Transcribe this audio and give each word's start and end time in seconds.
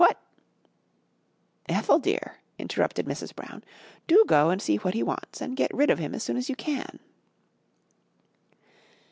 What" 0.01 0.17
"Ethel, 1.77 1.99
dear," 1.99 2.39
interrupted 2.57 3.05
Mrs. 3.05 3.35
Brown, 3.35 3.63
"do 4.07 4.25
go 4.25 4.49
and 4.49 4.59
see 4.59 4.77
what 4.77 4.95
he 4.95 5.03
wants 5.03 5.41
and 5.41 5.55
get 5.55 5.71
rid 5.75 5.91
of 5.91 5.99
him 5.99 6.15
as 6.15 6.23
soon 6.23 6.37
as 6.37 6.49
you 6.49 6.55
can." 6.55 6.97